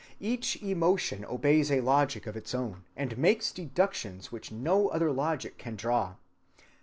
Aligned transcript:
Each 0.19 0.59
emotion 0.63 1.23
obeys 1.25 1.71
a 1.71 1.81
logic 1.81 2.25
of 2.25 2.35
its 2.35 2.55
own, 2.55 2.85
and 2.95 3.15
makes 3.19 3.51
deductions 3.51 4.31
which 4.31 4.51
no 4.51 4.87
other 4.87 5.11
logic 5.11 5.59
can 5.59 5.75
draw. 5.75 6.15